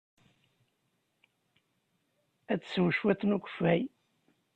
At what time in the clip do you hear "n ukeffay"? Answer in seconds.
3.25-3.81